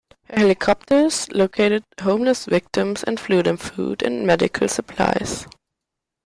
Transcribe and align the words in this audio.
Her 0.23 0.39
helicopters 0.39 1.29
located 1.31 1.83
homeless 2.01 2.45
victims 2.45 3.03
and 3.03 3.19
flew 3.19 3.43
them 3.43 3.57
food 3.57 4.01
and 4.01 4.25
medical 4.25 4.67
supplies. 4.67 5.45